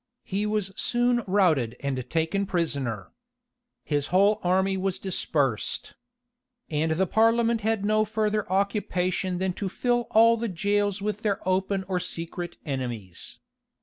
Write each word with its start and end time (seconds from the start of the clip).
He 0.23 0.47
was 0.47 0.71
soon 0.75 1.21
routed 1.27 1.75
and 1.79 2.09
taken 2.09 2.47
prisoner. 2.47 3.11
His 3.83 4.07
whole 4.07 4.39
army 4.41 4.75
was 4.75 4.97
dispersed. 4.97 5.93
And 6.71 6.93
the 6.93 7.05
parliament 7.05 7.61
had 7.61 7.85
no 7.85 8.03
further 8.03 8.51
occupation 8.51 9.37
than 9.37 9.53
to 9.53 9.69
fill 9.69 10.07
all 10.09 10.37
the 10.37 10.49
jails 10.49 11.03
with 11.03 11.21
their 11.21 11.39
open 11.47 11.83
or 11.87 11.99
secret 11.99 12.57
enemies. 12.65 13.37